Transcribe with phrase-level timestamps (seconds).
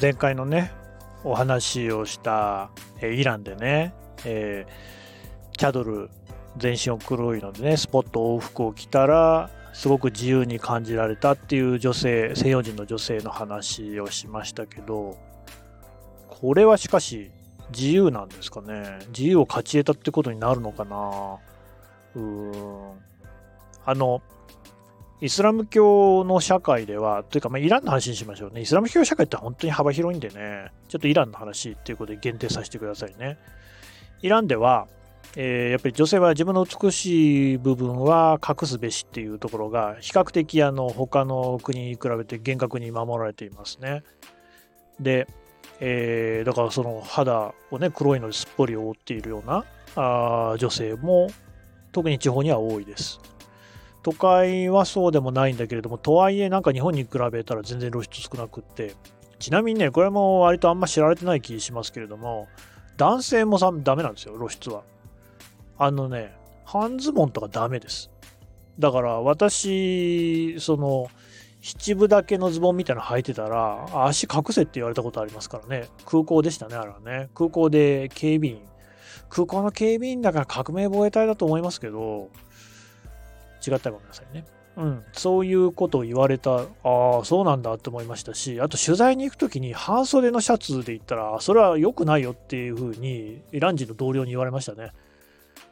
[0.00, 0.72] 前回のね
[1.24, 3.92] お話をした、えイランでね、
[4.24, 6.08] えー、チャドル
[6.56, 15.18] 全身を黒いのでねスポット往復を着たらすごく自由に感じられたっていう女性西洋人の女性の話をしましたけど
[16.28, 17.30] これはしかし
[17.70, 19.00] 自由なんですかね？
[19.08, 21.38] 自由を勝ち得たってことになるのかな？
[22.14, 22.92] うーん。
[23.84, 24.22] あの
[25.20, 28.60] イスラム教の社会では、というか、まあ、イランの話にしましょうね。
[28.60, 33.38] イスラム教社会って本当に幅広いんでね、ちょっとイランの話っていうことで限定させてくださいね。
[34.22, 34.86] イランでは、
[35.36, 44.02] えー、やっぱり女性は自分の美しい部分は隠すべしっていうところが比較的あの他の国に比べて厳格に守られていますね。
[44.98, 45.28] で、
[45.80, 49.64] えー、だからその肌をね黒いのですっぽり覆っているような
[49.96, 51.28] あ女性も
[51.92, 53.20] 特に地方には多いです。
[54.08, 58.94] 都会はそうでもないんだけれども、とはいえなんか日本に比べたら全然露出少なくって、
[59.38, 62.48] ちなみにね、これも割とあんま知られてない気しますけれども、
[62.96, 64.82] 男性もさダメなんですよ、露出は。
[65.76, 68.10] あのね、半ズボンとかダメです。
[68.78, 71.08] だから私、その、
[71.60, 75.88] 七分だけのズボンみたいなの履いてたら、足隠せって言われたことありますからね。
[76.06, 77.28] 空港でしたね、あれはね。
[77.34, 78.62] 空港で警備員。
[79.28, 82.30] 空港の警備員だから革命防衛隊だと思いますけど、
[83.68, 84.44] 違ったらごめんなさいね。
[84.76, 94.92] うん、そういうことを言われた、ああ、そうなんだって思いましたし、あと取材に行くときに半袖のシャツで言ったら、それは良くないよっていうふうに、イラン人の同僚に言われましたね。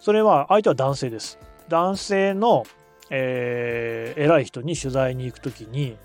[0.00, 1.38] それは、相手は男性です。
[1.68, 2.64] 男性の、
[3.10, 5.98] えー、偉い人に取材に行くときに、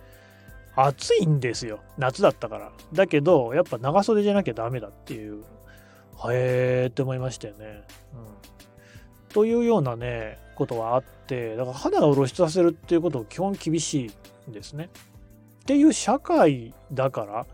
[0.76, 1.80] 暑いんですよ。
[1.98, 2.72] 夏だったから。
[2.92, 5.44] だけど、やっぱ長袖じゃなきゃダメだっていう、
[6.32, 7.84] へえって思いましたよね。
[8.14, 8.59] うん。
[9.34, 14.12] というようなね、ことはあって、だから肌を露出させるっていうことを基本厳し
[14.48, 14.90] いんですね。
[15.62, 17.46] っていう社会だから、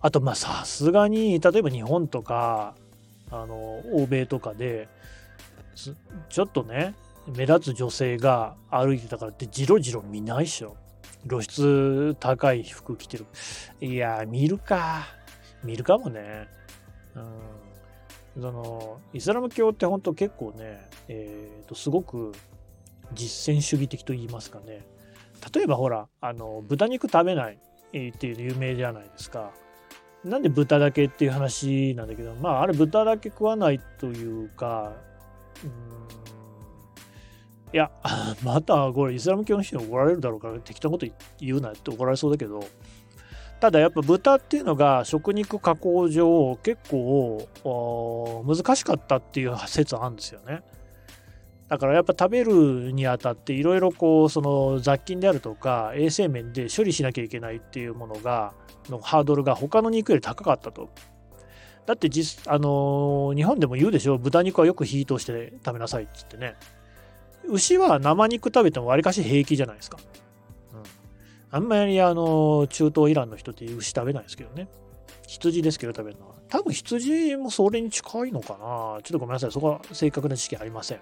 [0.00, 2.74] あとまあさすがに、例えば日本とか、
[3.30, 4.88] あの、欧米とかで、
[6.28, 6.94] ちょっとね、
[7.26, 10.76] 目立つ女性が歩いてたからってじろじろ見ないっしょ。
[11.28, 13.26] 露出高い服着てる。
[13.80, 15.06] いや、見るか。
[15.64, 16.48] 見るかもね。
[17.14, 17.65] うん。
[18.40, 22.32] そのイスラム教って本当結構ね、えー、とすごく
[23.14, 24.86] 実践主義的と言いますかね。
[25.54, 29.52] 例えばほらあの豚肉食べないっていう有名じゃないですか。
[30.24, 34.92] なんで豚だけっていう話なんだけどまああれ豚だけ食わないというか
[35.62, 35.70] うん
[37.72, 37.90] いや
[38.42, 41.06] またこれイスラム教の人に怒られるだろうから適当なこと
[41.38, 42.60] 言うなって怒られそうだけど
[43.60, 47.48] ただやっぱ豚っていうのが食肉加工上結構
[48.46, 50.62] 難しかったっていう説あるんですよね。
[51.68, 58.52] だからやっぱ食べるにあたっていろいろこうその雑菌であるとか衛生面で処理しなきゃいけないっていうものが
[58.88, 60.90] のハードルが他の肉より高かったと。
[61.86, 66.54] だって実あの日本でも言うでしょ豚肉はよく火通して食べなさいっつってね。
[67.48, 69.98] 牛は生肉食べてもわりかし平気じゃないですか。
[71.56, 74.68] あんまりあの、中東イランの人って牛食べないですけどね。
[75.26, 76.34] 羊ですけど食べるのは。
[76.48, 79.52] 多分羊もそれに近いのかなちょっとごめんなさい。
[79.52, 81.00] そこは正確な知識ありません。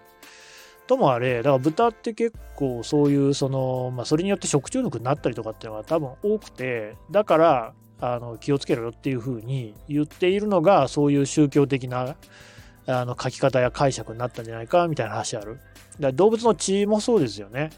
[0.87, 12.15] ともあれ、だから豚って結構そういう、その、まあそれによって食中毒になったりとかっていうのが多分多くて、だから、あの気をつけろよっていうふうに言っているのが、そういう宗教的な
[12.87, 15.55] あの書き方や解釈になったんじゃないかみたいな話ある。
[15.55, 15.63] だか
[15.99, 17.71] ら動物の血もそうですよね。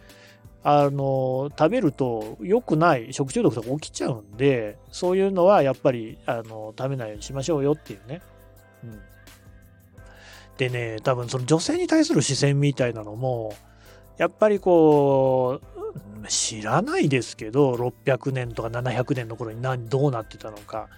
[0.68, 8.20] あの食べると良くない食中毒とか起きちゃうんでそういうのはやっぱりあの食べないようにしましょうよっていうね。
[8.82, 9.00] うん、
[10.56, 13.54] でね多分その女性に対する視線みたいなのも
[14.18, 20.88] やっぱりこう知らないですけど600年とか700年の頃に何どうなってたのか。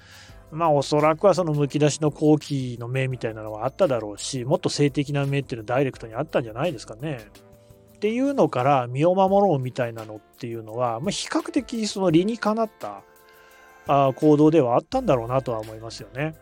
[0.50, 7.28] まあおそらくはそのむき出しの後期の目みたいなのはあっただろうしもっと性的な目っていうのはダイレクトにあったんじゃないですかね。
[7.98, 13.03] っていうのから身を守ろうみたいなのっていうのは、まあ、比較的その理にかなった
[13.89, 16.36] あ行動ではあったんだろうなとは思いますよね。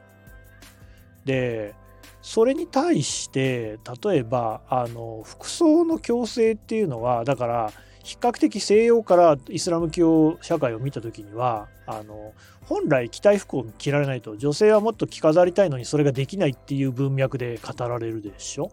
[1.24, 1.74] で
[2.20, 7.72] それに対して例えばあの服装の強制っていうのはだから
[8.04, 12.34] 比較的西洋からイスラム教社会を見た時にはあの
[12.66, 18.70] 本来着たい服を着られないと女性はもっと着飾りたいのにそれができないっていう文脈で語られるでしょ？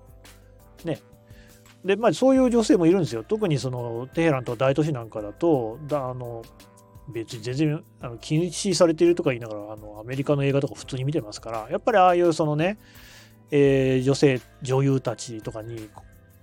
[0.83, 0.99] ね、
[1.85, 3.23] で、まあ、そういう女性もいるんですよ。
[3.23, 6.43] 特にそのテヘランとか大都市なんかだと、だあの
[7.09, 12.77] 別に全然あの禁止されているとか言いながらあのアメリカの映画とか普通に見てますからやっぱりああいうそのね、
[13.51, 15.89] えー、女性女優たちとかに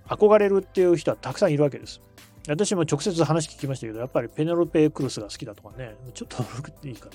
[0.07, 2.01] 憧れるっていう人はたくさんいるわけです。
[2.47, 7.11] 私も直接話聞きましたけど、やっぱりペネロペ・クルスが好きだとかね、ちょっと古くていいかな。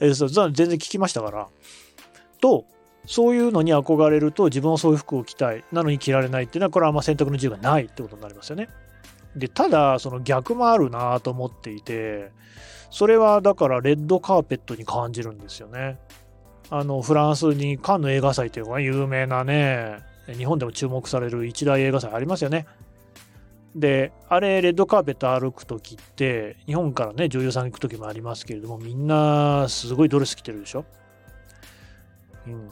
[0.00, 1.48] えー、そう全然聞きましたから。
[2.40, 2.64] と、
[3.06, 5.64] そういうのに憧れると自分はそういう服を着たい。
[5.72, 8.68] なのに着られないっていうのは、これはあんま選択の自由がないってことになりますよね。
[9.36, 12.30] で、ただ、その逆もあるなと思っていて、
[12.90, 15.98] それはだからレッドカーペットに感じるんですよね。
[16.70, 22.66] あの、フランスにカンヌ映画祭というのが有名なね、日本でも注目される一大映画祭ありますよね。
[23.74, 30.84] で、あれ、レッドカーペット歩くときって、日本からね、女優さん行くときもありますけれども、みんなすごいドレス着てるでしょ。
[32.46, 32.70] うん。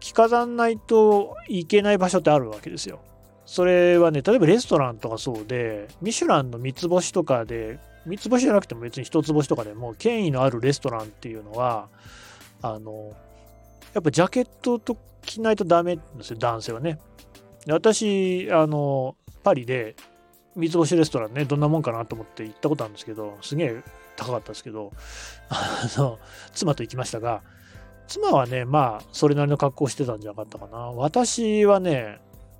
[0.00, 3.00] 着飾んないといけない場所ってあるわけですよ。
[3.44, 11.88] それはね、例えばレストランとかそうで、ミシュランの三つ星とかで、三つ星じゃなくても別に一つ星とかでも、権威のあるレストランっていうのは、
[12.62, 13.12] あの、
[13.92, 16.98] やっぱジャケットと着ないとダメなんですよ、男性はね。
[17.68, 19.96] 私、あの、パリで
[20.54, 23.82] 三つ星レストランね、どんなもんかなと思って行ったことあるんですけど、すげえ
[24.16, 24.92] 高かったですけど、
[25.48, 26.18] あの、
[26.52, 27.42] 妻と行きましたが、
[28.10, 30.78] 妻はね、まあ、それなりの格好してたんじゃなかったかな。
[30.78, 32.18] 私はね、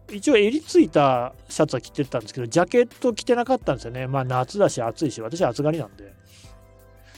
[0.09, 4.07] 一応襟ついたシャツは着てたんですけど、ジャケット着てなかったんですよね。
[4.07, 6.15] まあ夏だし暑いし、私は暑がりなんで。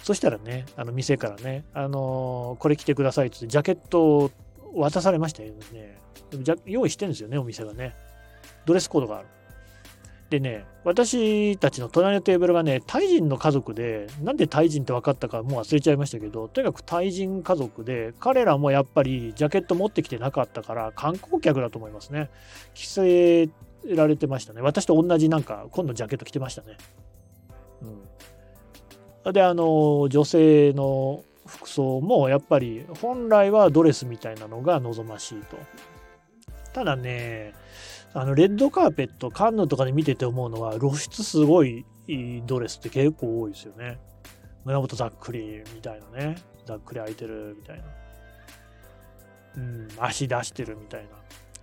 [0.02, 4.30] そしたらね、あの店からね、あのー、これ着てくださいってって、ジャケットを
[4.74, 5.98] 渡されましたよね。
[6.30, 7.94] でも用意してるんですよね、お店がね。
[8.64, 9.28] ドレスコードがある。
[10.32, 22.30] でね、私たちの隣のテーブルがね、タイ人の家族で、なんでタイ人って分かったかもう忘れちゃいましたけど、とにかくタイ人家族で、彼らもやっぱりジャケット持ってきてなかったから、観光客だと思いますね。
[22.72, 23.50] 着せ
[23.94, 24.62] られてましたね。
[24.62, 26.78] 私と同じなんか、今度ジャケット着てましたね。
[29.24, 29.32] うん。
[29.34, 35.58] で、あの、女性の服装もやっぱり本来はドレスみたいなのが望ましいと。
[36.72, 37.52] ただね、
[38.14, 41.84] あのレッドカーペット、カンヌとかで見てて思うのは、露出すごい
[42.46, 43.98] ドレスって結構多いですよね。
[44.64, 46.36] 胸元ざっくりみたいなね。
[46.66, 47.84] ざっくり開いてるみたいな。
[49.56, 51.08] うん、足出してるみたいな。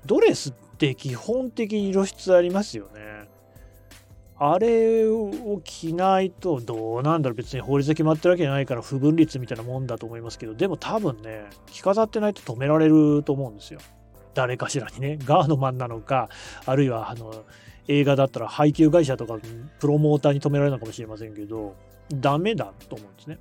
[0.05, 3.29] ドレスって基本的に露出ありますよね。
[4.41, 13.81] あれを着ないとどうなんだろう別に法律で決まってるわけじゃないから不分率みたいなもんだと思いますけどでも多分ね着飾ってないと止められると思うんですよ。
[14.39, 16.29] 誰かしらにね、ガードマンなのか、
[16.65, 17.43] あるいはあの
[17.89, 19.37] 映画だったら配給会社とか
[19.81, 21.75] プロモーターに止められるのかもしれませんけど、
[22.13, 23.37] ダメだと思うんですね。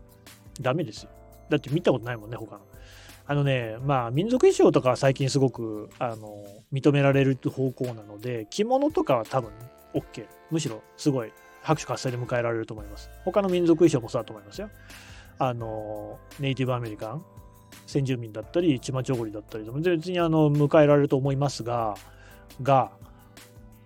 [0.60, 1.10] ダメですよ。
[1.50, 2.62] だって見たことないもんね、他の。
[3.28, 9.52] あのね、まあ、民族衣装とかは最近すごくあの認められる方向なので、着物とかは多分
[9.94, 10.26] OK。
[10.50, 13.08] むしろすごい拍手喝采で迎えられると思います。
[13.24, 14.68] 他の民族衣装もそうだと思いますよ。
[15.38, 17.24] あの、ネイティブアメリカン、
[17.88, 21.96] 先住民だったり、チマチョゴリだったりでも別にあの迎えられると思いますが、
[22.62, 22.90] が、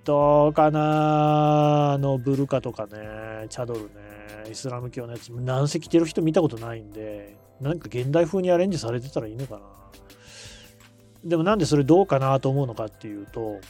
[0.04, 3.86] どうかなあのブルカとかね、チャドルね、
[4.50, 9.60] イスラム教のやつ、何せ着てる人見たことないんで、なんか現代風にアレンジされてたらいいのかな。
[11.24, 13.60] でもなんでそれどうかなと思うのかっていうと、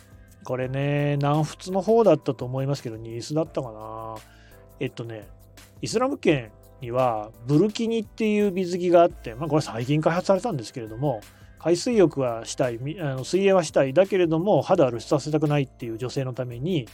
[0.44, 4.14] これね、南仏の方だったと思いますけど、ニースだったかな。
[4.81, 5.29] えっとね、
[5.82, 6.50] イスラム圏
[6.82, 11.23] にはブルキニっていう水着があって、まあ、これ最近開発されたんですけれども
[11.58, 16.88] 海水浴はしたいあの水泳はしたいだけれども肌を露出させたくないっていう女性のために、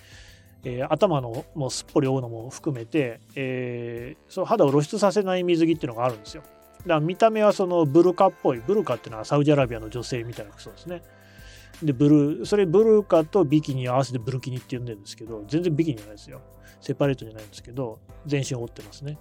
[0.63, 6.43] えー、頭のもうすっぽり覆うのも含めて、えー、その肌を露出させない水着っていうのがあるんですよ。
[6.81, 11.03] だから見た目はそのブルカっぽいブルカっていうのはサウジアラビアの女性みたいな服装ですね。
[11.83, 16.41] でブルそれブルーカとビキニ合わせてブルキニって呼んでるんですけど全然ビキニじゃないですよ。
[16.81, 19.19] セパレートじゃないんですけど全身覆ってますね。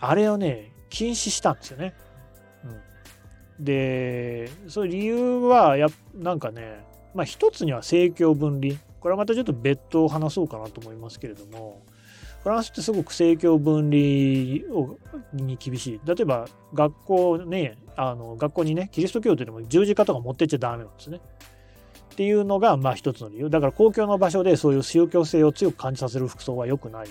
[0.00, 1.94] あれをね、禁止したんですよね。
[3.58, 8.74] うん、で、その理由はや、なんかね、まあ一つには政教分離。
[9.00, 11.82] これはまたちょっと別途を話そうかなと思いますけれども、
[12.42, 14.98] フランスってすごく政教分離を
[15.32, 16.00] に厳しい。
[16.04, 21.20] 例えば学校ね、あの学校にね、キリスト教徒でも十字架とか持ってっちゃダメなんですね。
[22.12, 23.50] っていうのがまあ一つの理由。
[23.50, 27.08] だから公共の場所でそういう宗教性を強く感じさせる服装は良くない。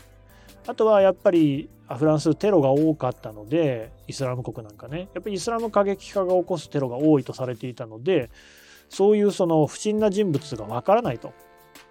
[0.68, 5.10] あとはやっぱりフランステロが多かったのでイスラム国なんかね。
[5.14, 8.30] やっぱりイスラム過激派が起こすテロが多いとされていたので
[8.90, 11.34] そういうその不審な人物がわからないと、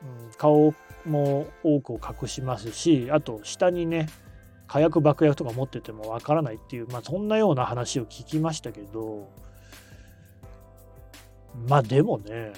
[0.03, 0.75] うん、顔
[1.07, 4.09] も多くを隠しますしあと下にね
[4.67, 9.29] 火薬爆薬とか持っててもわからないっていう、まあ、そんなような話を聞きましたけど
[11.69, 12.53] まあでもね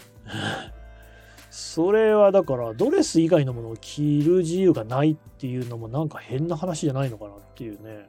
[1.61, 8.07] それはだからドレス以外のものを着る自由がないっていうのもなんか変な話じゃないのかなっていうね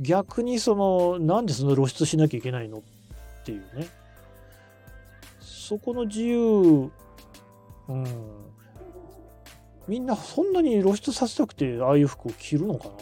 [0.00, 2.82] 逆にそのなんでその露出しなきゃいけないのっ
[3.44, 3.86] ていうね
[5.40, 6.90] そこの自由
[7.88, 8.06] うん
[9.86, 12.92] みんなそんなに露出させたくてああいう服を着るのかな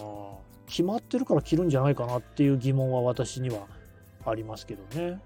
[0.67, 3.67] 決まってるから着るんじゃないかなっていう疑問は私には
[4.27, 5.21] ありますけどね。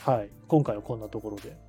[0.00, 0.30] はい。
[0.48, 1.65] 今回はこんなところで。